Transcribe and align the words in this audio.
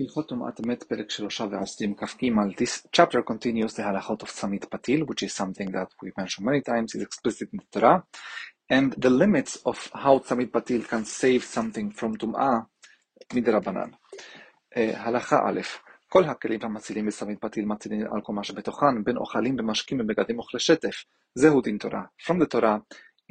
הלכות 0.00 0.28
טומאת 0.28 0.60
המת, 0.60 0.82
פרק 0.82 1.10
שלושה 1.10 1.44
ועשרים 1.50 1.94
כ"ג. 1.94 2.30
This 2.60 2.86
chapter 2.92 3.22
continues 3.22 3.74
the 3.74 3.82
halachot 3.82 4.22
of 4.22 4.30
Tzamit 4.30 4.64
Patil, 4.68 5.06
which 5.06 5.22
is 5.22 5.32
something 5.32 5.70
that 5.72 5.90
we 6.02 6.10
mentioned 6.18 6.44
many 6.46 6.60
times, 6.60 6.94
is 6.94 7.02
explicit 7.02 7.48
in 7.52 7.58
the 7.62 7.80
Torah, 7.80 8.02
and 8.70 8.92
the 9.04 9.10
limits 9.10 9.56
of 9.70 9.78
how 9.94 10.18
Tzamit 10.18 10.50
Patil 10.50 10.82
can 10.86 11.04
save 11.04 11.42
something 11.44 11.90
from 11.90 12.16
טומאה 12.16 12.58
מדרבנן. 13.34 13.90
הלכה 14.76 15.38
א', 15.48 15.60
כל 16.08 16.24
הכלים 16.24 16.60
המצילים 16.62 17.06
בצמית 17.06 17.40
פתיל 17.40 17.64
מצילים 17.64 18.00
על 18.00 18.20
כל 18.22 18.32
מה 18.32 18.44
שבתוכן, 18.44 19.04
בין 19.04 19.16
אוכלים 19.16 19.56
במשקים 19.56 20.00
ובגדים 20.00 20.38
אוכלי 20.38 20.60
שטף. 20.60 21.04
זהו 21.34 21.60
דין 21.60 21.78
תורה. 21.78 22.02
From 22.22 22.34
the 22.34 22.54
Torah, 22.54 22.78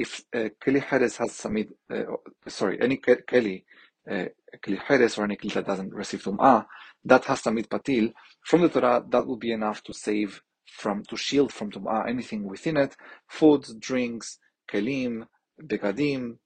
if 0.02 0.20
uh, 0.20 0.38
כלי 0.64 0.82
חרס 0.82 1.22
has 1.22 1.30
צמית, 1.30 1.70
uh, 1.92 2.50
sorry, 2.50 2.82
any 2.82 2.96
כלי 3.30 3.62
kli 4.11 4.79
cheres 4.87 5.19
or 5.19 5.25
any 5.25 5.37
kli 5.37 5.53
that 5.53 5.67
doesn't 5.67 5.93
receive 5.93 6.23
tum'ah, 6.23 6.67
that 7.05 7.25
has 7.25 7.43
tzamid 7.43 7.69
patil. 7.69 8.12
From 8.45 8.62
the 8.62 8.69
Torah, 8.69 9.05
that 9.09 9.27
would 9.27 9.41
be 9.41 9.53
enough 9.53 9.83
to 9.84 9.93
save 9.93 10.43
from, 10.67 11.03
to 11.05 11.17
shield 11.17 11.53
from 11.53 11.71
tum'ah 11.71 12.09
anything 12.09 12.45
within 12.45 12.77
it, 12.77 12.97
food, 13.29 13.67
drinks, 13.79 14.39
kelim, 14.70 15.27
begadim, 15.62 16.37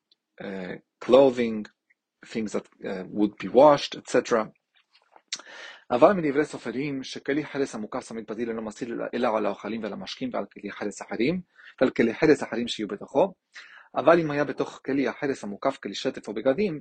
uh, 0.43 0.75
clothing, 1.01 1.67
things 2.27 2.53
that 2.53 2.67
uh, 2.89 3.05
would 3.09 3.37
be 3.37 3.49
washed, 3.49 3.97
etc. 3.97 4.51
אבל 5.91 6.13
מדברי 6.13 6.45
סופרים 6.45 7.03
שכלי 7.03 7.45
חרס 7.47 7.75
המוקף 7.75 8.01
סמיד 8.01 8.27
פתיל 8.27 8.49
אינו 8.49 8.63
מסיר 8.63 9.01
אלא 9.15 9.37
על 9.37 9.47
האוכלים 9.47 9.83
ועל 9.83 9.93
המשקים 9.93 10.31
ועל 10.33 10.45
כלי 10.53 10.73
חרס 10.73 11.03
אחרים, 11.03 11.41
ועל 11.81 11.91
כלי 11.91 12.15
חרס 12.15 12.43
אחרים 12.43 12.69
שיהיו 12.69 12.89
בתוכו. 12.89 13.35
אבל 13.97 14.21
אם 14.21 14.31
היה 14.31 14.45
בתוך 14.45 14.81
כלי 14.87 15.09
החרס 15.09 15.45
המוקף 15.45 15.77
כלי 15.77 15.95
שטף 15.95 16.29
או 16.29 16.35
בגדים, 16.35 16.81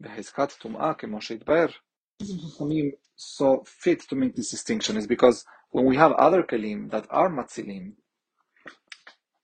בחזקת 0.00 0.52
טומאה 0.58 0.94
כמו 0.94 1.20
שהתבאר. 1.20 1.66
חכמים 2.22 2.90
so 3.16 3.62
fit 3.64 4.00
to 4.00 4.16
make 4.16 4.34
this 4.34 4.50
distinction 4.50 4.96
is 4.96 5.06
because 5.06 5.44
when 5.70 5.84
we 5.84 5.96
have 5.96 6.12
other 6.12 6.42
kelim 6.42 6.90
that 6.90 7.06
are 7.10 7.30
matzilim, 7.30 7.92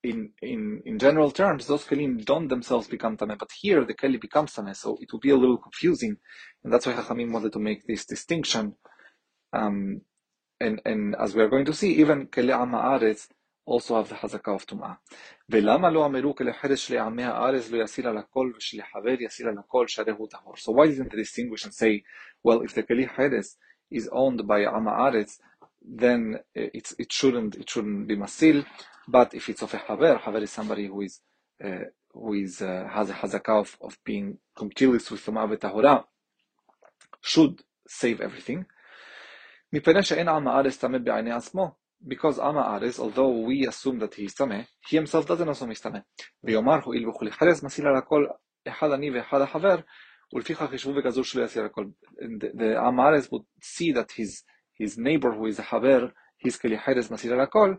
in, 0.03 0.31
in, 0.41 0.83
in 0.87 0.99
general 0.99 1.31
terms, 1.31 1.67
those 1.67 1.85
kelim 1.85 2.25
don't 2.25 2.49
themselves 2.49 2.89
become 2.89 3.17
tameh, 3.17 3.39
but 3.39 3.51
here 3.61 3.85
the 3.85 3.95
keli 3.95 4.21
becomes 4.21 4.55
tameh, 4.55 4.75
so 4.75 4.97
it 5.01 5.13
will 5.13 5.21
be 5.21 5.31
a 5.31 5.37
little 5.37 5.59
confusing, 5.59 6.17
and 6.65 6.73
that's 6.73 6.87
why 6.87 6.95
Chachamim 6.95 7.33
wanted 7.33 7.53
to 7.53 7.59
make 7.59 7.87
this 7.87 8.05
distinction. 8.07 8.77
Um, 9.53 10.03
and, 10.59 10.81
and 10.85 11.17
as 11.17 11.35
we 11.35 11.43
are 11.43 11.49
going 11.49 11.67
to 11.67 11.75
see, 11.75 11.95
even 11.95 12.27
keli 12.29 12.53
ha'aretz 12.53 13.29
also 13.65 13.97
have 13.97 14.09
the 14.09 14.15
hazakah 14.15 14.55
of 14.55 14.67
tum'ah. 14.67 14.97
ולמה 15.49 15.91
לא 15.91 16.07
אמרו 16.07 16.35
כלחרש 16.35 16.91
לעמי 16.91 17.25
הארץ 17.25 17.71
לא 17.71 17.83
יסיל 17.83 18.07
על 18.07 18.19
הכל 18.19 18.53
ושלחבר 18.57 19.21
יסיל 19.21 19.49
על 19.49 19.59
הכל 19.59 19.89
שהרי 19.89 20.13
הוא 20.13 20.29
טהור. 20.29 20.55
So 20.57 20.73
why 20.73 20.87
didn't 20.89 21.11
they 21.11 21.17
distinguish 21.17 21.65
and 21.65 21.75
say, 21.75 22.03
well, 22.45 22.63
if 22.63 22.75
the 22.75 22.83
keli 22.83 23.09
חרס 23.17 23.57
is 23.95 24.09
owned 24.09 24.47
by 24.47 24.69
עם 24.69 24.89
הארץ, 24.89 25.41
then 25.83 26.39
it's, 26.55 26.95
it 26.99 27.13
shouldn't 27.13 27.57
it 27.57 27.69
shouldn't 27.71 28.07
be 28.07 28.17
masil. 28.17 28.65
But 29.09 29.35
if 29.35 29.49
it's 29.49 29.63
of 29.63 29.75
a 29.75 29.79
haver, 29.79 30.19
haver 30.19 30.39
is 30.39 30.51
somebody 30.51 30.87
who 30.87 31.01
is 31.03 31.21
uh, 31.65 31.87
who 32.13 32.35
is 32.35 32.61
uh, 32.61 32.89
has 32.93 33.11
a 33.11 33.15
hazakah 33.15 33.61
of, 33.61 33.77
of 33.81 33.99
being 34.05 34.39
punctilious 34.59 35.11
with 35.11 35.25
tum'ah 35.25 35.49
v'tahora, 35.51 36.05
should 37.21 37.63
save 37.87 38.21
everything. 38.21 38.65
מפני 39.73 40.03
שאין 40.03 40.29
עם 40.29 40.49
הארץ 40.49 40.77
טמא 40.77 40.99
בעיני 40.99 41.33
עצמו, 41.33 41.75
because 42.07 42.39
Ama 42.39 42.61
Ares, 42.61 42.99
although 42.99 43.29
we 43.29 43.67
assume 43.67 43.99
that 43.99 44.15
he 44.15 44.25
is 44.25 44.35
Tameh, 44.35 44.67
he 44.89 44.97
himself 44.97 45.27
doesn't 45.27 45.49
assume 45.49 45.69
he's 45.69 45.81
Tameh. 45.81 46.03
ויאמר 46.45 46.81
הואיל 46.85 47.09
וכולי 47.09 47.31
חרס 47.31 47.63
מסיל 47.63 47.87
על 47.87 47.97
הכל 47.97 48.27
אחד 48.69 48.91
אני 48.91 49.11
ואחד 49.11 49.41
החבר, 49.41 49.77
ולפיכך 50.35 50.73
ישבו 50.73 50.93
וגזרו 50.97 51.25
שלא 51.25 51.45
יסיל 51.45 51.63
על 51.63 51.67
הכל. 51.67 51.87
The 52.57 52.79
Am 52.79 53.01
Ares 53.01 53.31
would 53.31 53.45
see 53.63 53.93
that 53.93 54.13
his, 54.13 54.43
his 54.79 54.99
neighbor 54.99 55.33
who 55.33 55.47
is 55.47 55.59
a 55.59 55.63
חבר, 55.63 56.09
he's 56.39 56.59
כלי 56.59 56.79
חרס 56.79 57.11
מסיל 57.11 57.33
על 57.33 57.41
הכל, 57.41 57.75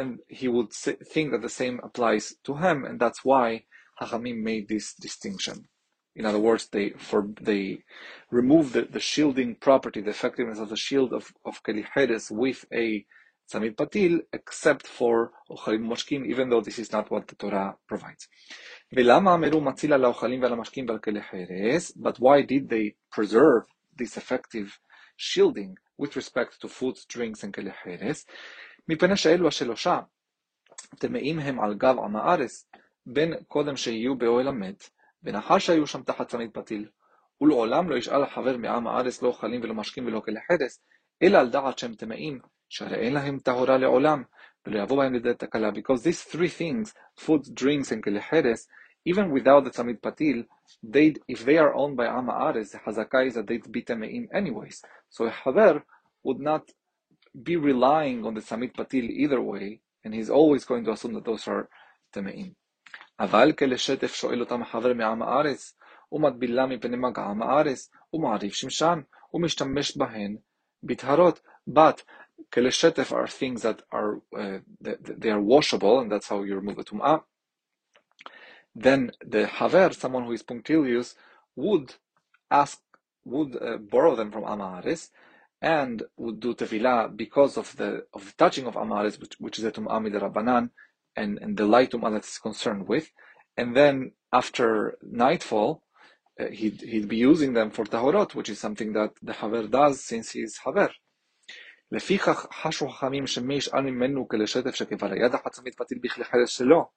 and 0.00 0.18
he 0.28 0.48
would 0.48 0.72
think 1.04 1.30
that 1.32 1.42
the 1.42 1.48
same 1.48 1.80
applies 1.82 2.34
to 2.44 2.54
him, 2.54 2.84
and 2.84 2.98
that's 2.98 3.24
why 3.24 3.64
Hachamim 4.00 4.42
made 4.42 4.68
this 4.68 4.94
distinction. 4.94 5.68
In 6.16 6.26
other 6.26 6.38
words, 6.38 6.68
they 6.68 6.90
for 6.90 7.28
they 7.40 7.84
remove 8.30 8.72
the, 8.72 8.82
the 8.82 9.00
shielding 9.00 9.54
property, 9.54 10.00
the 10.00 10.10
effectiveness 10.10 10.58
of 10.58 10.68
the 10.68 10.76
shield 10.76 11.12
of, 11.12 11.32
of 11.44 11.62
Keli 11.62 11.84
with 12.30 12.64
a 12.72 13.06
Tzamid 13.51 13.75
Patil, 13.75 14.21
except 14.33 14.87
for 14.87 15.31
Ochalim 15.49 15.85
Moshkim, 15.91 16.25
even 16.25 16.49
though 16.49 16.61
this 16.61 16.79
is 16.79 16.91
not 16.91 17.11
what 17.11 17.27
the 17.27 17.35
Torah 17.35 17.75
provides. 17.87 18.27
ולמה 18.93 19.33
אמרו 19.33 19.61
מציל 19.61 19.93
על 19.93 20.05
האוכלים 20.05 20.41
ועל 20.41 20.53
המשקים 20.53 20.85
ועל 20.89 20.99
כלי 20.99 21.21
חרס? 21.21 21.91
But 21.97 22.19
why 22.19 22.41
did 22.41 22.69
they 22.69 22.95
preserve 23.15 23.65
this 23.95 24.17
effective 24.17 24.79
shielding 25.17 25.75
with 26.01 26.15
respect 26.15 26.61
to 26.61 26.67
foods, 26.67 27.05
drinks 27.05 27.43
and 27.43 27.53
כלי 27.53 27.71
חרס? 27.71 28.25
מפני 28.87 29.17
שאלו 29.17 29.47
השלושה 29.47 29.99
טמאים 30.99 31.39
הם 31.39 31.59
על 31.59 31.73
גב 31.73 31.95
עם 31.99 32.15
הארץ, 32.15 32.69
בין 33.05 33.33
קודם 33.47 33.77
שיהיו 33.77 34.15
באוהל 34.17 34.47
המת, 34.47 34.89
אחר 35.33 35.57
שהיו 35.57 35.87
שם 35.87 36.03
תחת 36.03 36.27
צמיד 36.27 36.51
פתיל, 36.53 36.89
ולעולם 37.41 37.89
לא 37.89 37.95
ישאל 37.95 38.23
החבר 38.23 38.57
מעם 38.57 38.87
הארץ 38.87 39.21
לא 39.21 39.27
אוכלים 39.27 39.61
ולא 39.63 39.73
משקים 39.73 40.05
ולא 40.05 40.19
כלי 40.19 40.39
חרס, 40.47 40.81
אלא 41.23 41.37
על 41.37 41.49
דעת 41.49 41.79
שהם 41.79 41.93
טמאים 41.93 42.39
Because 45.73 46.03
these 46.03 46.21
three 46.23 46.47
things, 46.47 46.93
food, 47.15 47.43
drinks, 47.53 47.91
and 47.91 48.03
kelecheres, 48.03 48.65
even 49.05 49.29
without 49.29 49.63
the 49.63 49.69
Tzamid 49.69 50.01
Patil, 50.01 50.45
they, 50.81 51.15
if 51.27 51.45
they 51.45 51.57
are 51.57 51.75
owned 51.75 51.95
by 51.95 52.07
Ama 52.07 52.31
Ares, 52.31 52.71
the 52.71 52.79
Hazakah 52.79 53.27
is 53.27 53.35
that 53.35 53.47
they'd 53.47 53.71
be 53.71 53.83
Tameim 53.83 54.27
anyways. 54.33 54.81
So 55.09 55.25
a 55.25 55.29
Haver 55.29 55.83
would 56.23 56.39
not 56.39 56.71
be 57.43 57.55
relying 57.55 58.25
on 58.25 58.33
the 58.33 58.41
Tzamid 58.41 58.73
Patil 58.73 59.07
either 59.09 59.41
way, 59.41 59.81
and 60.03 60.13
he's 60.13 60.29
always 60.29 60.65
going 60.65 60.83
to 60.85 60.91
assume 60.91 61.13
that 61.13 61.25
those 61.25 61.47
are 61.47 61.69
Tameim. 62.13 62.55
אבל 63.19 63.51
כלשטף 63.51 64.13
שואל 64.13 64.39
אותם 64.39 64.63
חבר 64.63 64.93
מעם 64.93 65.21
הארץ, 65.21 65.73
ומטבילה 66.11 66.65
מפני 66.65 66.97
מגע 66.97 67.21
עם 67.21 67.41
הארץ, 67.41 67.89
ומעריב 68.13 68.51
שמשן, 68.51 68.99
ומשתמש 69.33 69.97
בהן 69.97 70.37
בטהרות. 70.83 71.39
But 71.69 72.01
Keleshetef 72.51 73.11
are 73.11 73.27
things 73.27 73.61
that 73.63 73.81
are 73.91 74.21
uh, 74.37 74.59
they, 74.79 74.95
they, 75.01 75.29
are 75.29 75.41
washable, 75.41 75.99
and 75.99 76.11
that's 76.11 76.27
how 76.27 76.43
you 76.43 76.55
remove 76.55 76.77
the 76.77 76.83
tum'ah. 76.83 77.23
Then 78.73 79.11
the 79.25 79.47
haver, 79.47 79.91
someone 79.93 80.25
who 80.25 80.31
is 80.31 80.43
punctilious, 80.43 81.15
would 81.55 81.95
ask, 82.51 82.79
would 83.23 83.61
uh, 83.61 83.77
borrow 83.77 84.15
them 84.15 84.31
from 84.31 84.43
Amaris, 84.43 85.09
and 85.61 86.03
would 86.17 86.39
do 86.39 86.53
tevilah 86.53 87.15
because 87.15 87.57
of 87.57 87.75
the 87.77 88.05
of 88.13 88.25
the 88.25 88.33
touching 88.37 88.67
of 88.67 88.75
Amaris, 88.75 89.19
which, 89.19 89.35
which 89.39 89.59
is 89.59 89.65
a 89.65 89.71
tum'ah 89.71 90.01
midrabanan, 90.01 90.69
and 91.15 91.39
and 91.39 91.57
the 91.57 91.65
light 91.65 91.91
tum'ah 91.91 92.11
that 92.11 92.25
is 92.25 92.37
concerned 92.37 92.87
with. 92.87 93.11
And 93.57 93.75
then 93.75 94.11
after 94.33 94.97
nightfall, 95.01 95.83
uh, 96.39 96.47
he'd, 96.47 96.81
he'd 96.81 97.07
be 97.07 97.17
using 97.17 97.53
them 97.53 97.71
for 97.71 97.85
tahorot, 97.85 98.35
which 98.35 98.49
is 98.49 98.59
something 98.59 98.93
that 98.93 99.11
the 99.21 99.33
haver 99.33 99.67
does 99.67 100.03
since 100.03 100.31
he's 100.31 100.59
haver. 100.63 100.91
לפיכך 101.91 102.45
חשו 102.53 102.89
חכמים 102.89 103.27
שמי 103.27 103.55
ישאל 103.55 103.81
ממנו 103.81 104.27
כלשטף 104.27 104.81
היד 105.01 105.35
החצמית 105.35 105.75
פתיל 105.75 105.97
בכלי 106.01 106.23
חרס 106.23 106.49
שלו, 106.49 106.89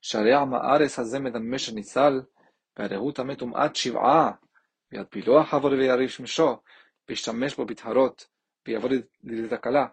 שהרי 0.00 0.34
עם 0.34 0.54
הארץ 0.54 0.98
הזה 0.98 1.18
מדמה 1.18 1.58
שניצל, 1.58 2.20
והרי 2.78 2.96
הוא 2.96 3.12
טמא 3.12 3.34
טומאת 3.34 3.76
שבעה, 3.76 4.30
וידפילו 4.92 5.40
החבור 5.40 5.70
ויריב 5.70 6.08
שמשו, 6.08 6.60
וישתמש 7.08 7.54
בו 7.54 7.64
בטהרות, 7.64 8.26
ויעבוד 8.66 8.92
לידי 9.24 9.56
תקלה. 9.56 9.86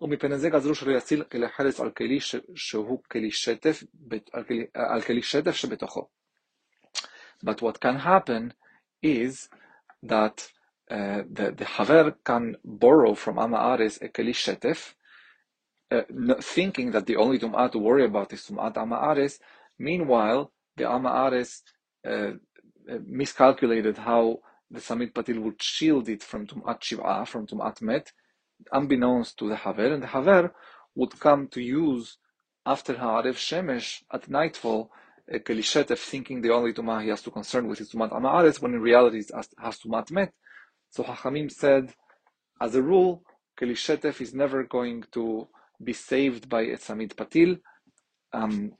ומפני 0.00 0.38
זה 0.38 0.50
גזרו 0.50 0.74
שלא 0.74 0.96
יציל 0.96 1.24
כלי 1.24 1.48
חרס 1.48 1.80
על 1.80 1.90
כלי 1.90 2.18
שהוא 2.54 3.02
כלי 3.10 3.30
שטף, 3.30 3.82
על 4.74 5.02
כלי 5.02 5.22
שטף 5.22 5.52
שבתוכו. 5.52 6.08
But 7.46 7.60
what 7.62 7.80
can 7.80 7.98
happen 7.98 8.52
is 9.04 9.48
that 10.06 10.52
uh, 10.90 11.22
the, 11.30 11.52
the 11.56 11.64
Haver 11.64 12.16
can 12.24 12.56
borrow 12.64 13.14
from 13.14 13.38
Ama 13.38 13.56
Ares 13.56 13.98
a 14.02 14.08
Keli 14.08 14.34
Shetef, 14.34 14.94
uh, 15.90 16.40
thinking 16.40 16.90
that 16.92 17.06
the 17.06 17.16
only 17.16 17.38
Tum'ah 17.38 17.70
to 17.72 17.78
worry 17.78 18.04
about 18.04 18.32
is 18.32 18.42
Tum'at 18.42 18.76
Ama. 18.76 19.28
Meanwhile, 19.78 20.52
the 20.76 20.88
Ama 20.88 21.08
uh, 21.08 22.08
uh, 22.10 22.32
miscalculated 23.06 23.98
how 23.98 24.38
the 24.70 24.80
Samit 24.80 25.14
Patil 25.14 25.40
would 25.40 25.62
shield 25.62 26.08
it 26.08 26.22
from 26.22 26.46
Tum'at 26.46 26.80
Shiv'ah, 26.80 27.26
from 27.26 27.46
Tum'at 27.46 27.80
Met, 27.82 28.12
unbeknownst 28.72 29.38
to 29.38 29.48
the 29.48 29.56
Haver, 29.56 29.92
and 29.92 30.02
the 30.02 30.08
Haver 30.08 30.54
would 30.94 31.18
come 31.20 31.48
to 31.48 31.60
use 31.60 32.18
after 32.64 32.94
Ha'arev 32.94 33.36
Shemesh 33.36 34.02
at 34.12 34.28
nightfall, 34.28 34.90
Kelishetef, 35.30 35.98
thinking 35.98 36.42
the 36.42 36.50
only 36.50 36.72
Tumah 36.72 37.02
he 37.02 37.08
has 37.08 37.22
to 37.22 37.30
concern 37.30 37.68
with 37.68 37.80
is 37.80 37.90
Tumat 37.90 38.12
Ama'aretz, 38.12 38.60
when 38.60 38.74
in 38.74 38.80
reality 38.80 39.18
it 39.18 39.30
has 39.58 39.78
Tumat 39.78 40.10
Met. 40.10 40.32
So 40.92 41.02
Hachamim 41.02 41.50
said, 41.50 41.94
as 42.60 42.74
a 42.74 42.82
rule, 42.82 43.22
Kelishetef 43.58 44.20
is 44.20 44.34
never 44.34 44.62
going 44.62 45.04
to 45.12 45.48
be 45.82 45.94
saved 45.94 46.50
by 46.50 46.74
Samit 46.74 47.16
Patil, 47.16 47.58
um, 48.34 48.72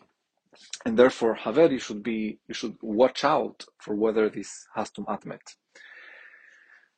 and 0.85 0.99
therefore 0.99 1.35
Haver, 1.35 1.73
you 1.73 1.79
should 1.79 2.03
be, 2.03 2.39
you 2.47 2.55
should 2.55 2.77
watch 2.83 3.25
out 3.25 3.65
for 3.79 3.95
whether 3.95 4.29
this 4.29 4.67
has 4.75 4.91
to 4.91 5.05
Met. 5.25 5.41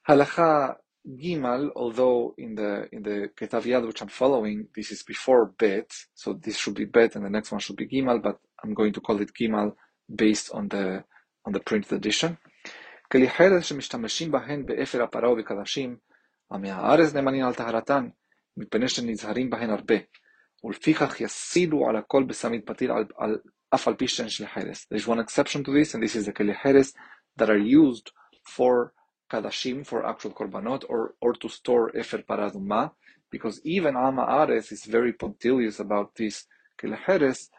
Halacha 0.08 0.74
Gimal, 1.06 1.70
although 1.76 2.34
in 2.36 2.56
the 2.56 2.88
in 2.90 3.02
the 3.04 3.30
Ketav 3.38 3.62
Yad 3.62 3.86
which 3.86 4.02
I'm 4.02 4.08
following, 4.08 4.66
this 4.74 4.90
is 4.90 5.04
before 5.04 5.46
Bet, 5.46 5.90
so 6.14 6.32
this 6.32 6.56
should 6.56 6.74
be 6.74 6.86
Bet 6.86 7.14
and 7.14 7.24
the 7.24 7.30
next 7.30 7.52
one 7.52 7.60
should 7.60 7.76
be 7.76 7.86
Gimal, 7.86 8.20
but 8.20 8.38
I'm 8.62 8.74
going 8.74 8.92
to 8.94 9.00
call 9.00 9.20
it 9.20 9.30
Gimal 9.38 9.74
based 10.12 10.50
on 10.52 10.68
the 10.68 11.04
on 11.46 11.52
the 11.52 11.60
printed 11.60 11.92
edition. 11.92 12.38
כלי 13.13 13.29
חרס 13.29 13.65
שמשתמשים 13.65 14.31
בהן 14.31 14.65
באפר 14.65 15.03
הפרה 15.03 15.31
ובקדשים, 15.31 15.97
עמי 16.51 16.71
הארץ 16.71 17.13
נאמנים 17.13 17.45
על 17.45 17.53
טהרתן, 17.53 18.09
מפני 18.57 18.89
שנזהרים 18.89 19.49
בהן 19.49 19.69
הרבה, 19.69 19.95
ולפיכך 20.63 21.21
יסילו 21.21 21.89
על 21.89 21.95
הכל 21.95 22.23
בסמית 22.23 22.65
פתיל 22.65 22.91
על, 22.91 23.05
על, 23.17 23.37
אף 23.75 23.87
על 23.87 23.95
פי 23.95 24.07
שהן 24.07 24.29
של 24.29 24.47
חרס. 24.47 24.87
There 24.93 24.97
is 24.97 25.07
one 25.07 25.19
exception 25.19 25.63
to 25.63 25.71
this, 25.71 25.95
and 25.95 26.03
this 26.03 26.15
is 26.15 26.25
the 26.25 26.31
כלי 26.31 26.53
חרס 26.53 26.93
that 27.39 27.49
are 27.49 27.57
used 27.57 28.11
for 28.55 28.93
kadashim 29.31 29.85
for 29.85 30.05
actual 30.05 30.31
korbanot 30.31 30.83
or, 30.89 31.13
or 31.21 31.33
to 31.33 31.47
store 31.49 31.95
efer 31.95 32.19
paraduma, 32.29 32.91
because 33.31 33.61
even 33.63 33.95
Ama 33.95 34.23
Ares 34.23 34.71
is 34.71 34.85
very 34.85 35.13
punctilious 35.13 35.79
about 35.79 36.15
this 36.15 36.45
keleheres, 36.81 37.49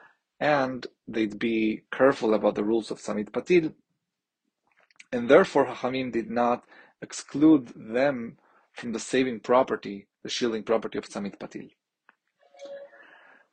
and 0.41 0.87
they'd 1.07 1.39
be 1.39 1.83
careful 1.93 2.35
about 2.35 2.55
the 2.57 2.65
rules 2.65 2.91
of 2.91 2.99
Samit 2.99 3.33
Patil, 3.33 3.73
and 5.15 5.29
therefore 5.29 5.67
Hachamim 5.67 6.13
did 6.13 6.31
not 6.31 6.65
exclude 7.03 7.73
them 7.77 8.39
from 8.73 8.93
the 8.93 8.99
saving 8.99 9.41
property, 9.41 10.07
the 10.23 10.29
shielding 10.29 10.63
property 10.63 10.99
of 10.99 11.07
Samit 11.07 11.39
Patil. 11.39 11.71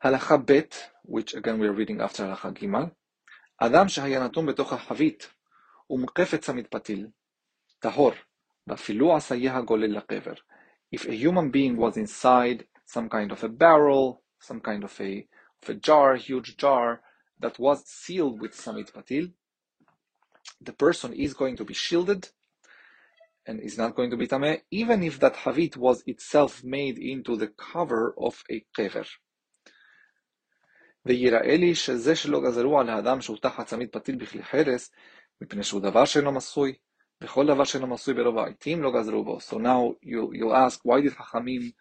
Halacha 0.04 0.45
Bet, 0.45 0.92
which 1.04 1.34
again 1.34 1.60
we 1.60 1.68
are 1.68 1.74
reading 1.74 2.01
after 2.01 2.24
Halacha 2.24 2.54
Gimal, 2.54 2.92
אדם 3.60 3.89
שהיה 3.89 4.24
נתון 4.24 4.45
בתוך 4.45 4.74
החבית 4.74 5.30
ומוקפת 5.89 6.42
צמית 6.42 6.68
פתיל, 6.68 7.07
tahor, 7.86 8.13
ואפילו 8.68 9.16
עשיה 9.16 9.57
הגולל 9.57 9.98
לקבר. 9.98 10.34
If 10.95 11.06
a 11.06 11.16
human 11.16 11.51
being 11.51 11.75
was 11.78 11.98
inside 11.98 12.66
some 12.86 13.10
kind 13.10 13.31
of 13.31 13.44
a 13.44 13.50
barrel, 13.50 14.22
some 14.39 14.62
kind 14.62 14.84
of 14.84 15.01
a, 15.01 15.28
of 15.63 15.69
a 15.69 15.74
jar, 15.74 16.16
huge 16.16 16.57
jar, 16.57 17.01
that 17.39 17.57
was 17.60 17.84
sealed 17.86 18.42
with 18.42 18.54
samit 18.54 18.94
patil, 18.94 19.31
the 20.62 20.74
person 20.74 21.13
is 21.13 21.34
going 21.34 21.56
to 21.57 21.66
be 21.66 21.74
shielded 21.74 22.30
and 23.45 23.60
is 23.62 23.78
not 23.78 23.95
going 23.95 24.10
to 24.12 24.18
be 24.18 24.28
tameh, 24.28 24.62
even 24.72 25.04
if 25.04 25.19
that 25.19 25.36
havit 25.36 25.78
was 25.78 26.04
itself 26.06 26.63
made 26.63 26.98
into 26.98 27.36
the 27.38 27.48
cover 27.48 28.13
of 28.18 28.44
a 28.51 28.66
kever. 28.75 29.06
ויראה 31.06 31.57
לי 31.57 31.75
שזה 31.75 32.16
שלא 32.16 32.42
גזרו 32.42 32.80
על 32.80 32.89
האדם 32.89 33.22
שהוא 33.22 33.38
תחת 33.38 33.68
צמית 33.68 33.94
פתיל 33.94 34.16
בכלי 34.16 34.44
חרס, 34.44 34.92
מפני 35.42 35.63
שהוא 35.63 35.81
דבר 35.81 36.06
שאינו 36.06 36.31
מסוי, 36.31 36.74
so 37.19 37.28
now 39.57 39.95
you, 40.04 40.30
you'll 40.34 40.56
ask, 40.56 40.80
why 40.84 41.01
did 41.01 41.13
Hachamim 41.13 41.74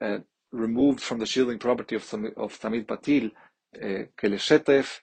uh, 0.00 0.18
remove 0.50 0.98
from 1.00 1.20
the 1.20 1.26
shielding 1.26 1.58
property 1.58 1.94
of, 1.94 2.02
of 2.36 2.58
Tamid 2.58 2.86
Patil 2.86 3.30
uh, 3.80 4.06
Keleshetef 4.20 5.00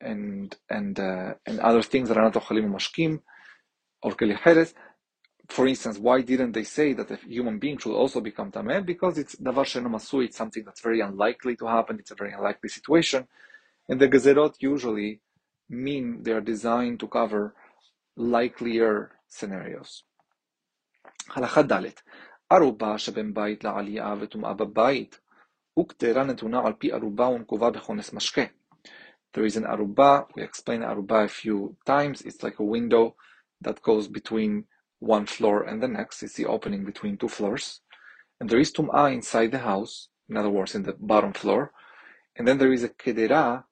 and, 0.00 0.56
and, 0.68 0.98
uh, 0.98 1.34
and 1.46 1.60
other 1.60 1.82
things 1.82 2.08
that 2.08 2.18
are 2.18 2.24
not 2.24 2.34
Ochalim 2.34 2.70
Mashkim 2.70 3.20
or 4.02 4.12
Kelecheres? 4.12 4.74
For 5.48 5.66
instance, 5.66 5.98
why 5.98 6.22
didn't 6.22 6.52
they 6.52 6.64
say 6.64 6.92
that 6.94 7.10
a 7.10 7.16
human 7.16 7.58
being 7.58 7.78
should 7.78 7.94
also 7.94 8.20
become 8.20 8.50
Tameh? 8.50 8.84
Because 8.86 9.18
it's 9.18 9.36
Davar 9.36 9.64
Sheno 9.64 9.88
Masui, 9.88 10.26
it's 10.26 10.36
something 10.36 10.64
that's 10.64 10.80
very 10.80 11.00
unlikely 11.00 11.56
to 11.56 11.66
happen, 11.66 11.98
it's 11.98 12.10
a 12.10 12.14
very 12.14 12.32
unlikely 12.32 12.68
situation. 12.68 13.26
And 13.88 14.00
the 14.00 14.08
Gezerot 14.08 14.54
usually 14.60 15.20
mean 15.68 16.22
they 16.22 16.32
are 16.32 16.40
designed 16.40 17.00
to 17.00 17.08
cover 17.08 17.54
likelier 18.16 19.10
scenarios. 19.28 20.04
הלכה 21.34 21.62
ד' 21.62 21.84
ערובה 22.50 22.98
שבין 22.98 23.34
בית 23.34 23.64
לעלייה 23.64 24.14
וטומאה 24.20 24.54
בבית 24.54 25.20
וקטרה 25.78 26.24
נתונה 26.24 26.66
על 26.66 26.72
פי 26.72 26.92
ערובה 26.92 27.28
ונקובה 27.28 27.70
בכונס 27.70 28.12
משקה. 28.12 28.42
There 29.37 29.45
is 29.45 29.55
an 29.55 29.65
aruba, 29.65 30.25
we 30.35 30.41
explained 30.41 30.81
aruba 30.81 31.25
a 31.25 31.27
few 31.27 31.77
times, 31.85 32.23
it's 32.23 32.41
like 32.41 32.57
a 32.57 32.63
window 32.63 33.15
that 33.61 33.83
goes 33.83 34.07
between 34.07 34.65
one 34.97 35.27
floor 35.27 35.61
and 35.61 35.79
the 35.79 35.87
next, 35.87 36.23
it's 36.23 36.33
the 36.33 36.47
opening 36.47 36.83
between 36.83 37.17
two 37.17 37.27
floors. 37.27 37.81
And 38.39 38.49
there 38.49 38.57
is 38.59 38.71
tum'ah 38.71 39.13
inside 39.13 39.51
the 39.51 39.59
house, 39.59 40.09
in 40.27 40.37
other 40.37 40.49
words, 40.49 40.73
in 40.73 40.81
the 40.81 40.95
bottom 40.99 41.33
floor. 41.33 41.71
And 42.35 42.47
then 42.47 42.57
there 42.57 42.73
is 42.73 42.83
a 42.83 42.89
kedera, 42.89 43.65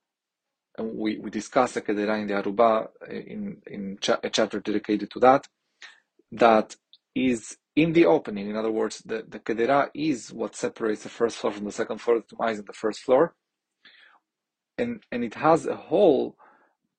and 0.78 0.96
we, 0.96 1.18
we 1.18 1.32
discussed 1.32 1.74
the 1.74 1.82
kedera 1.82 2.22
in 2.22 2.28
the 2.28 2.36
aruba 2.36 2.90
uh, 3.02 3.12
in, 3.12 3.58
in 3.66 3.98
cha- 4.00 4.20
a 4.24 4.30
chapter 4.30 4.60
dedicated 4.60 5.10
to 5.14 5.20
that, 5.22 5.48
that 6.32 6.76
is 7.16 7.58
in 7.76 7.94
the 7.94 8.06
opening. 8.06 8.52
In 8.52 8.56
other 8.56 8.72
words, 8.72 9.02
the, 9.04 9.26
the 9.28 9.40
kedera 9.40 9.90
is 9.96 10.32
what 10.32 10.56
separates 10.56 11.02
the 11.02 11.10
first 11.10 11.38
floor 11.38 11.54
from 11.54 11.66
the 11.66 11.72
second 11.72 11.98
floor. 12.02 12.20
The 12.20 12.36
tumah 12.36 12.52
is 12.52 12.60
in 12.60 12.66
the 12.66 12.74
first 12.74 13.00
floor. 13.00 13.34
And, 14.78 15.02
and 15.12 15.24
it 15.24 15.36
has 15.36 15.66
a 15.68 15.76
hole 15.76 16.36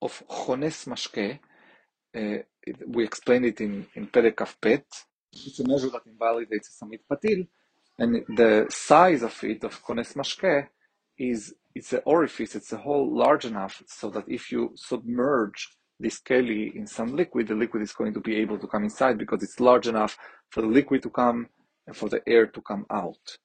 of 0.03 0.23
chones 0.29 0.85
mashke. 0.87 1.39
Uh, 2.17 2.39
we 2.87 3.05
explained 3.05 3.47
it 3.47 3.61
in, 3.61 3.87
in 3.95 4.07
Perek 4.09 4.41
Pet. 4.61 4.87
It's 5.33 5.61
a 5.61 5.69
measure 5.69 5.91
that 5.91 6.07
invalidates 6.07 6.69
a 6.69 6.73
samit 6.73 7.03
patil. 7.11 7.47
And 7.99 8.25
the 8.37 8.67
size 8.71 9.23
of 9.23 9.43
it, 9.45 9.65
of 9.65 9.83
chones 9.87 10.15
mashke, 10.15 10.69
is 11.19 11.55
it's 11.75 11.93
an 11.93 12.01
orifice, 12.07 12.55
it's 12.55 12.73
a 12.73 12.79
hole 12.79 13.15
large 13.15 13.45
enough 13.45 13.83
so 13.87 14.09
that 14.11 14.25
if 14.29 14.51
you 14.51 14.73
submerge 14.77 15.69
this 16.01 16.21
keli 16.21 16.75
in 16.75 16.87
some 16.87 17.15
liquid, 17.15 17.49
the 17.49 17.55
liquid 17.55 17.83
is 17.83 17.93
going 17.93 18.15
to 18.15 18.21
be 18.21 18.37
able 18.37 18.59
to 18.59 18.67
come 18.67 18.85
inside 18.85 19.19
because 19.19 19.43
it's 19.43 19.61
large 19.61 19.87
enough 19.87 20.17
for 20.51 20.63
the 20.63 20.67
liquid 20.69 21.03
to 21.03 21.11
come 21.11 21.49
and 21.87 21.97
for 21.97 22.09
the 22.09 22.23
air 22.27 22.47
to 22.47 22.61
come 22.63 22.87
out. 22.91 23.39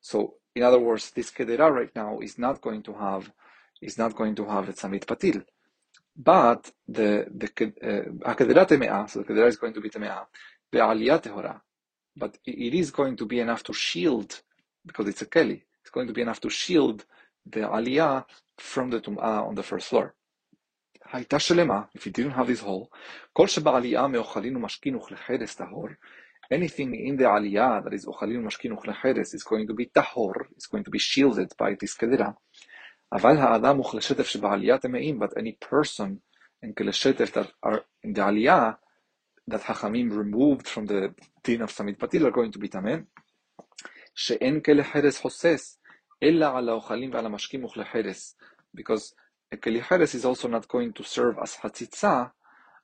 So, 0.00 0.34
in 0.56 0.62
other 0.64 0.78
words, 0.80 1.10
this 1.12 1.30
kedera 1.30 1.70
right 1.70 1.94
now 1.94 2.18
is 2.20 2.38
not 2.38 2.60
going 2.60 2.82
to 2.84 2.92
have 2.94 3.30
is 3.81 3.97
not 3.97 4.15
going 4.15 4.35
to 4.35 4.45
have 4.45 4.69
a 4.69 4.73
tzamit 4.73 5.05
patil, 5.05 5.43
but 6.15 6.71
the 6.87 7.25
the 7.29 7.47
uh, 8.25 8.33
kedera 8.33 8.67
temea, 8.67 9.09
so 9.09 9.19
the 9.19 9.25
kedera 9.25 9.47
is 9.47 9.57
going 9.57 9.73
to 9.73 9.81
be 9.81 9.89
temea, 9.89 10.25
be'aliyah 10.71 11.21
tehora, 11.21 11.59
but 12.15 12.37
it 12.45 12.73
is 12.73 12.91
going 12.91 13.15
to 13.15 13.25
be 13.25 13.39
enough 13.39 13.63
to 13.63 13.73
shield 13.73 14.41
because 14.85 15.07
it's 15.07 15.21
a 15.21 15.25
keli. 15.25 15.61
It's 15.81 15.89
going 15.89 16.07
to 16.07 16.13
be 16.13 16.21
enough 16.21 16.39
to 16.41 16.49
shield 16.49 17.05
the 17.45 17.61
aliyah 17.61 18.25
from 18.57 18.89
the 18.89 18.99
tum'ah 18.99 19.47
on 19.47 19.55
the 19.55 19.63
first 19.63 19.87
floor. 19.87 20.15
הייתה 21.13 21.39
שלמה, 21.39 21.83
if 21.95 22.05
you 22.05 22.11
didn't 22.11 22.31
have 22.31 22.47
this 22.47 22.61
hole, 22.61 22.87
כל 23.33 23.47
שבעלייה 23.47 24.07
מאוכלין 24.07 24.55
ומשכין 24.55 24.95
וכלי 24.95 25.17
טהור, 25.57 25.87
anything 26.53 26.93
in 26.95 27.17
the 27.17 27.25
aliyah 27.25 27.83
that 27.83 27.93
is 27.93 28.07
אוכלין 28.07 28.37
ומשכין 28.37 28.73
וכלי 28.73 28.93
is 28.93 29.43
going 29.43 29.67
to 29.67 29.73
be 29.73 29.85
טהור, 29.93 30.33
is 30.57 30.67
going 30.67 30.83
to 30.83 30.89
be 30.89 30.99
shielded 30.99 31.53
by 31.57 31.75
this 31.83 31.97
קדרה. 31.97 32.31
אבל 33.13 33.37
האדם 33.37 33.79
וכלי 33.79 34.01
שטף 34.01 34.27
שבעלייה 34.27 34.77
טמאים, 34.77 35.23
but 35.23 35.27
any 35.27 35.65
person 35.65 36.09
and 36.65 36.73
כלי 36.77 36.93
שטף 36.93 37.37
that 37.37 37.67
are 37.67 37.79
in 38.05 38.13
the 38.13 38.19
aliyah, 38.19 38.73
that 39.51 39.63
חכמים 39.63 40.11
removed 40.11 40.67
from 40.67 40.87
the 40.87 41.23
din 41.47 41.61
of 41.61 41.71
סמית 41.71 41.99
פתיל 41.99 42.27
are 42.27 42.31
going 42.31 42.57
to 42.57 42.59
be 42.59 42.67
טמא, 42.67 42.95
שאין 44.15 44.59
כלי 44.61 44.83
חרס 44.83 45.19
חוסס, 45.19 45.79
אלא 46.23 46.57
על 46.57 46.69
האוכלים 46.69 47.13
ועל 47.13 47.25
המשקים 47.25 47.63
וכלי 47.63 47.83
because 48.75 49.13
a 49.53 49.57
kelicheres 49.57 50.15
is 50.15 50.25
also 50.25 50.47
not 50.47 50.67
going 50.67 50.91
to 50.93 51.03
serve 51.03 51.35
as 51.41 51.55
hatzitza, 51.61 52.31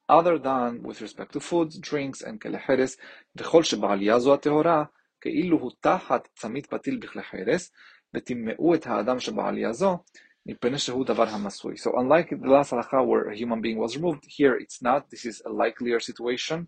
other 0.08 0.38
than 0.38 0.84
with 0.84 1.02
respect 1.02 1.34
to 1.34 1.40
foods, 1.40 1.78
drinks, 1.80 2.22
and 2.22 2.40
kelicheres, 2.40 2.98
וכל 3.36 3.64
שבעלייה 3.64 4.20
זו 4.20 4.34
הטהורה, 4.34 4.84
כאילו 5.22 5.60
הוא 5.60 5.72
תחת 5.80 6.28
צמית 6.36 6.66
פתיל 6.66 6.98
בכלי 6.98 7.24
חרס, 7.24 7.72
וטימאו 8.14 8.76
את 8.76 8.88
האדם 8.88 9.20
שבעלייה 9.20 9.74
זו, 9.74 9.98
מפני 10.46 10.80
שהוא 10.80 11.06
דבר 11.06 11.30
המסוי. 11.30 11.76
So 11.76 11.90
unlike 11.90 12.30
the 12.30 12.50
last 12.50 12.72
halacha 12.72 13.06
where 13.06 13.30
a 13.30 13.36
human 13.36 13.62
being 13.62 13.78
was 13.78 13.96
removed, 13.96 14.24
here 14.28 14.56
it's 14.56 14.82
not. 14.82 15.10
This 15.10 15.26
is 15.26 15.42
a 15.46 15.50
likelier 15.50 16.00
situation 16.00 16.68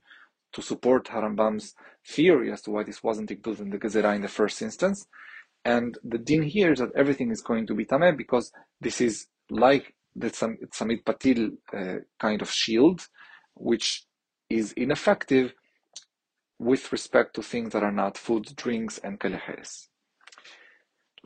to 0.54 0.62
support 0.62 1.06
Harambam's 1.06 1.76
theory 2.08 2.52
as 2.52 2.62
to 2.64 2.72
why 2.72 2.84
this 2.84 3.02
wasn't 3.04 3.32
included 3.32 3.62
in 3.62 3.70
the 3.70 3.78
Gezerah 3.78 4.16
in 4.16 4.22
the 4.22 4.28
first 4.28 4.62
instance. 4.62 5.08
And 5.64 5.98
the 6.04 6.18
din 6.18 6.44
here 6.44 6.74
is 6.74 6.80
that 6.80 6.96
everything 6.96 7.32
is 7.32 7.42
going 7.42 7.68
to 7.68 7.76
be 7.76 7.86
tameh 7.86 8.18
because 8.18 8.52
this 8.80 9.00
is 9.00 9.28
like 9.50 9.94
the 10.16 10.30
Samit 10.30 11.06
Patil 11.06 11.52
uh, 11.74 12.00
kind 12.20 12.42
of 12.42 12.52
shield, 12.52 13.08
which 13.56 14.06
is 14.50 14.74
ineffective 14.74 15.54
with 16.60 16.92
respect 16.92 17.36
to 17.36 17.42
things 17.42 17.74
that 17.74 17.84
are 17.84 17.92
not 17.92 18.18
food, 18.18 18.56
drinks, 18.56 18.98
and 19.00 19.20
כלי 19.20 19.38
חרס. 19.38 19.88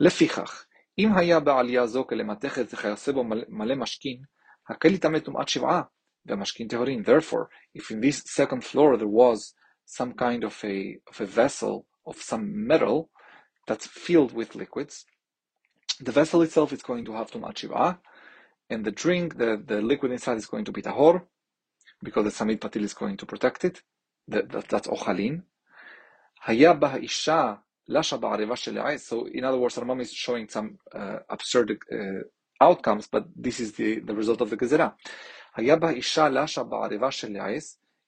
לפיכך, 0.00 0.66
אם 0.98 1.16
היה 1.16 1.40
בעלייה 1.40 1.86
זו 1.86 2.06
כלמתכת 2.06 2.74
וכיוצא 2.74 3.12
בו 3.12 3.24
מלא 3.48 3.74
משכין, 3.74 4.22
הכלי 4.68 4.98
טמא 4.98 5.18
טומאת 5.18 5.48
שבעה, 5.48 5.82
והמשכין 6.26 6.68
טהורין. 6.68 7.02
Therefore, 7.02 7.48
if 7.78 7.90
in 7.90 8.00
this 8.00 8.22
second 8.26 8.64
floor 8.64 8.96
there 8.96 9.06
was 9.06 9.54
some 9.84 10.12
kind 10.14 10.42
of 10.44 10.64
a, 10.64 10.98
of 11.10 11.20
a 11.20 11.26
vessel 11.26 11.86
of 12.06 12.16
some 12.16 12.66
metal 12.66 13.10
that's 13.66 13.86
filled 13.86 14.32
with 14.32 14.54
liquids, 14.54 15.04
the 16.00 16.12
vessel 16.12 16.42
itself 16.42 16.72
is 16.72 16.82
going 16.82 17.04
to 17.04 17.12
have 17.12 17.30
tumat 17.30 17.54
shiv'ah, 17.54 17.98
and 18.70 18.84
the 18.84 18.90
drink, 18.90 19.38
the, 19.38 19.62
the 19.64 19.80
liquid 19.80 20.12
inside 20.12 20.36
is 20.36 20.46
going 20.46 20.64
to 20.64 20.72
be 20.72 20.82
tahor, 20.82 21.22
because 22.02 22.24
the 22.24 22.30
samid 22.30 22.58
patil 22.58 22.82
is 22.82 22.94
going 22.94 23.16
to 23.16 23.26
protect 23.26 23.64
it. 23.64 23.82
That, 24.28 24.50
that, 24.50 24.68
that's 24.68 24.88
ochalin. 24.88 25.42
היה 26.46 26.72
בה 26.72 26.94
so, 27.87 29.25
in 29.25 29.43
other 29.43 29.57
words, 29.57 29.75
Harambam 29.75 30.01
is 30.01 30.13
showing 30.13 30.47
some 30.47 30.77
uh, 30.93 31.19
absurd 31.29 31.79
uh, 31.91 32.21
outcomes, 32.61 33.07
but 33.07 33.25
this 33.35 33.59
is 33.59 33.73
the, 33.73 33.99
the 33.99 34.15
result 34.15 34.41
of 34.41 34.49
the 34.49 34.57
Gezerah. 34.57 34.93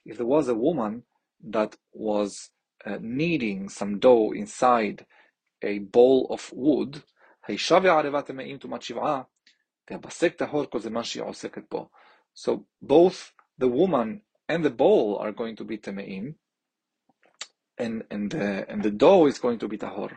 If 0.05 0.17
there 0.17 0.25
was 0.25 0.47
a 0.47 0.55
woman 0.55 1.03
that 1.43 1.75
was 1.91 2.49
uh, 2.85 2.97
kneading 3.01 3.69
some 3.69 3.99
dough 3.99 4.31
inside 4.33 5.05
a 5.61 5.79
bowl 5.79 6.27
of 6.29 6.51
wood, 6.53 7.03
so 12.35 12.65
both 12.81 13.33
the 13.57 13.67
woman 13.67 14.21
and 14.47 14.63
the 14.63 14.69
bowl 14.69 15.17
are 15.17 15.31
going 15.31 15.55
to 15.57 15.63
be 15.65 15.77
temeim, 15.77 16.35
and 17.78 18.04
and 18.10 18.30
the 18.30 18.68
and 18.70 18.82
the 18.82 18.90
dough 18.90 19.26
is 19.26 19.38
going 19.38 19.58
to 19.60 19.68
be 19.68 19.78
tahor, 19.78 20.10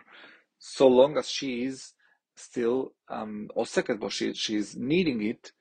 so 0.58 0.88
long 0.88 1.18
as 1.18 1.30
she 1.30 1.64
is 1.64 1.94
still 2.36 2.94
um 3.10 3.50
oseket 3.56 4.00
bo, 4.00 4.10
she 4.10 4.34
she's 4.34 4.76
kneading 4.76 5.22
it. 5.24 5.52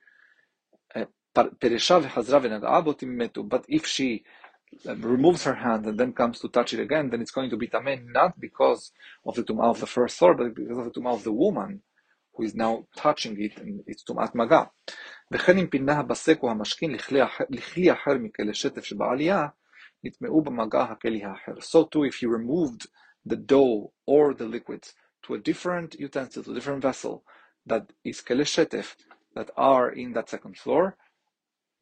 Uh, 0.94 1.04
but 1.34 1.52
if 3.68 3.86
she 3.86 4.24
um, 4.88 5.02
removes 5.02 5.44
her 5.44 5.54
hand 5.54 5.86
and 5.86 5.98
then 5.98 6.12
comes 6.12 6.40
to 6.40 6.48
touch 6.48 6.72
it 6.74 6.80
again, 6.80 7.10
then 7.10 7.20
it's 7.20 7.30
going 7.32 7.50
to 7.50 7.56
be 7.56 7.68
tamen 7.68 8.06
not 8.12 8.38
because 8.40 8.92
of 9.26 9.34
the 9.34 9.42
tumah 9.42 9.70
of 9.70 9.80
the 9.80 9.86
first 9.86 10.16
sword, 10.16 10.38
but 10.38 10.54
because 10.54 10.78
of 10.78 10.84
the 10.84 10.90
tumah 10.90 11.14
of 11.14 11.24
the 11.24 11.32
woman 11.32 11.82
who 12.34 12.44
is 12.44 12.54
now 12.54 12.86
touching 12.96 13.40
it, 13.40 13.58
and 13.58 13.82
it's 13.86 14.04
tumat 14.04 14.34
maga. 14.34 14.70
וכן 15.32 15.58
אם 15.58 15.66
פינה 15.66 15.98
הבסק 15.98 16.42
או 16.42 16.50
המשכין 16.50 16.96
לכלי 17.50 17.92
אחר 17.92 18.14
מכלי 18.20 18.54
שטף 18.54 18.84
שבעלייה, 18.84 19.46
נטמעו 20.04 20.42
במגע 20.42 20.82
הכלי 20.82 21.24
האחר. 21.24 21.52
So 21.58 21.84
too, 21.84 22.04
if 22.04 22.22
you 22.22 22.28
removed 22.28 22.86
the 23.26 23.36
dough 23.36 23.92
or 24.06 24.34
the 24.34 24.44
liquids 24.44 24.94
to 25.22 25.34
a 25.34 25.38
different 25.38 25.94
utensil, 25.98 26.42
to 26.42 26.52
a 26.52 26.54
different 26.54 26.82
vessel, 26.82 27.24
that 27.66 27.92
is 28.04 28.20
כלי 28.20 28.44
שטף, 28.44 28.96
that 29.36 29.50
are 29.56 29.92
in 29.92 30.12
that 30.12 30.28
second 30.28 30.56
floor, 30.56 30.96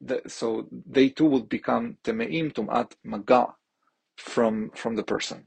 the, 0.00 0.20
so 0.26 0.68
they 0.70 1.08
too 1.08 1.26
would 1.26 1.48
become 1.48 1.94
טמאים, 2.02 2.50
טומאת 2.50 2.94
מגע, 3.04 3.44
from, 4.18 4.70
from 4.74 4.96
the 4.96 5.02
person. 5.02 5.38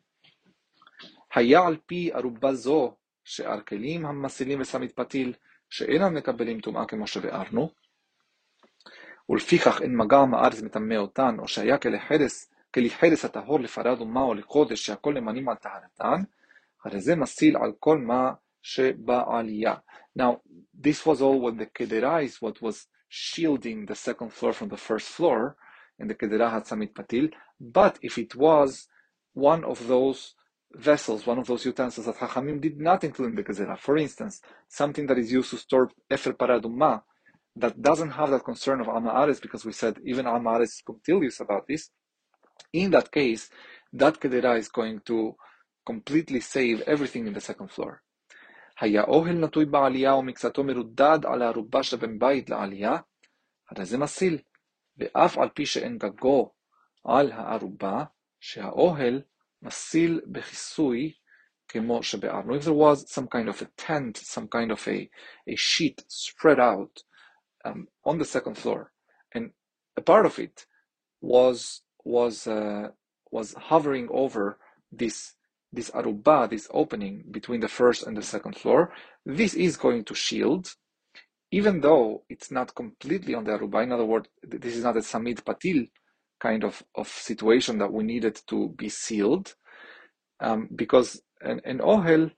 היה 1.33 1.67
על 1.67 1.77
פי 1.85 2.11
ערובה 2.13 2.53
זו 2.53 2.95
שאר 3.23 3.61
כלים 3.61 4.05
המסילים 4.05 4.61
וסמית 4.61 4.91
פתיל 4.91 5.33
שאינם 5.69 6.13
מקבלים 6.13 6.61
טומאה 6.61 6.85
כמו 6.85 7.07
שביארנו, 7.07 7.69
ולפיכך 9.29 9.81
אין 9.81 9.97
מגע 9.97 10.25
מארץ 10.25 10.61
מטמא 10.61 10.95
אותן, 10.95 11.35
או 11.39 11.47
שהיה 11.47 11.77
כלי 11.77 11.99
חרס, 11.99 12.51
כלי 12.75 12.89
חרס 12.89 13.25
הטהור 13.25 13.59
לפרד 13.59 14.01
ומה 14.01 14.21
או 14.21 14.33
לקודש, 14.33 14.85
שהכל 14.85 15.13
נאמנים 15.13 15.49
על 15.49 15.55
טהרתן, 15.55 16.23
הרי 16.85 17.01
זה 17.01 17.15
מסיל 17.15 17.57
על 17.57 17.71
כל 17.79 17.97
מה 17.97 18.33
שבעלייה. 18.61 19.75
Now, 20.19 20.41
this 20.73 21.05
was 21.05 21.21
all 21.21 21.39
when 21.41 21.57
the 21.57 21.65
kedera 21.65 22.23
is 22.23 22.41
what 22.41 22.61
was 22.61 22.87
shielding 23.09 23.85
the 23.85 23.95
second 23.95 24.31
floor 24.33 24.53
from 24.53 24.69
the 24.69 24.77
first 24.77 25.07
floor, 25.07 25.55
and 25.99 26.09
the 26.09 26.15
kedera 26.15 26.51
had 26.51 26.67
samit 26.67 26.93
patil, 26.93 27.31
but 27.59 27.99
if 28.01 28.17
it 28.17 28.35
was 28.35 28.87
one 29.33 29.63
of 29.63 29.87
those 29.87 30.35
vessels, 30.73 31.27
one 31.27 31.37
of 31.37 31.47
those 31.47 31.65
utensils 31.65 32.05
that 32.05 32.15
Hachamim 32.15 32.61
did 32.61 32.79
not 32.79 33.03
include 33.03 33.31
in 33.31 33.35
the 33.35 33.43
Gezerah. 33.43 33.77
For 33.77 33.97
instance, 33.97 34.41
something 34.67 35.05
that 35.07 35.17
is 35.17 35.31
used 35.31 35.49
to 35.51 35.57
store 35.57 35.89
Efer 36.09 36.33
Paradumma, 36.33 37.01
that 37.57 37.81
doesn't 37.81 38.11
have 38.11 38.31
that 38.31 38.45
concern 38.45 38.79
of 38.79 38.87
Ama'ares, 38.87 39.41
because 39.41 39.65
we 39.65 39.73
said 39.73 39.97
even 40.05 40.25
Ama'ares 40.25 40.63
is 40.63 40.83
punctilious 40.85 41.39
about 41.41 41.67
this. 41.67 41.89
In 42.73 42.91
that 42.91 43.11
case, 43.11 43.49
that 43.93 44.19
Kedera 44.19 44.57
is 44.57 44.69
going 44.69 45.01
to 45.05 45.35
completely 45.85 46.39
save 46.39 46.81
everything 46.81 47.27
in 47.27 47.33
the 47.33 47.41
second 47.41 47.69
floor. 47.71 48.01
היה 48.79 49.03
אוהל 49.03 49.33
נטוי 49.33 49.65
בעלייה 49.65 50.15
ומקצתו 50.15 50.63
מרודד 50.63 51.19
על 51.25 51.41
הערובה 51.41 51.83
שבין 51.83 52.19
בית 52.19 52.49
לעלייה, 52.49 52.97
הרי 53.69 53.85
זה 53.85 53.97
מסיל, 53.97 54.37
ואף 54.97 55.37
על 55.37 55.49
פי 55.49 55.65
שאין 55.65 55.97
גגו 55.97 56.53
על 57.03 57.31
הערובה, 57.31 58.03
שהאוהל 58.39 59.21
מסיל 59.61 60.21
בכיסוי 60.27 61.13
כמו 61.67 62.03
שבארנו. 62.03 62.55
If 62.55 62.63
there 62.63 62.73
was 62.73 63.13
some 63.13 63.27
kind 63.27 63.49
of 63.49 63.61
a 63.61 63.67
tent, 63.77 64.17
some 64.17 64.47
kind 64.47 64.71
of 64.71 64.87
a, 64.87 65.09
a 65.47 65.55
sheet 65.55 66.03
spread 66.09 66.59
out 66.59 67.03
um, 67.65 67.87
on 68.05 68.17
the 68.17 68.25
second 68.25 68.57
floor, 68.57 68.91
and 69.35 69.51
a 69.97 70.01
part 70.01 70.25
of 70.25 70.39
it 70.39 70.65
was 71.21 71.81
was 72.06 72.46
uh, 72.46 72.88
was 73.30 73.54
hovering 73.54 74.08
over 74.10 74.58
this 74.92 75.34
this 75.72 75.90
aruba, 75.90 76.48
this 76.48 76.68
opening 76.70 77.24
between 77.30 77.60
the 77.60 77.68
first 77.68 78.06
and 78.06 78.16
the 78.16 78.22
second 78.22 78.56
floor. 78.56 78.92
This 79.26 79.54
is 79.54 79.76
going 79.76 80.04
to 80.04 80.14
shield, 80.14 80.74
even 81.50 81.80
though 81.80 82.22
it's 82.28 82.50
not 82.50 82.74
completely 82.74 83.34
on 83.34 83.44
the 83.44 83.58
aruba. 83.58 83.82
In 83.82 83.92
other 83.92 84.04
words, 84.04 84.28
this 84.42 84.76
is 84.76 84.84
not 84.84 84.96
a 84.96 85.00
samid 85.00 85.42
patil 85.42 85.88
kind 86.40 86.64
of, 86.64 86.82
of 86.94 87.08
situation 87.08 87.78
that 87.78 87.92
we 87.92 88.04
needed 88.04 88.40
to 88.46 88.68
be 88.76 88.88
sealed, 88.88 89.54
um, 90.40 90.68
because 90.74 91.20
an, 91.40 91.60
an 91.64 91.78
ohel 91.78 92.30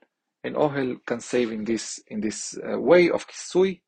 an 0.45 0.55
ohel 0.55 0.97
can 1.05 1.21
save 1.21 1.53
in 1.53 1.65
this 1.65 2.01
in 2.07 2.21
this 2.21 2.59
uh, 2.67 2.79
way 2.79 3.11
of 3.11 3.27
kisui, 3.29 3.83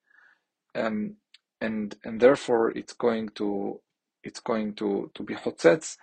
um, 0.75 1.17
and 1.61 1.97
and 2.05 2.21
therefore 2.21 2.71
it's 2.77 2.93
going 2.93 3.31
to 3.31 3.81
it's 4.23 4.41
going 4.41 4.75
to 4.75 5.11
to 5.15 5.23
be 5.23 5.35
hotzetz, 5.35 5.97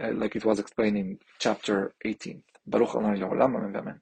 uh, 0.00 0.12
like 0.12 0.36
it 0.36 0.44
was 0.44 0.58
explained 0.58 0.98
in 0.98 1.18
chapter 1.38 1.94
18. 2.04 2.42
Baruch 2.66 2.94
Amen 2.96 4.00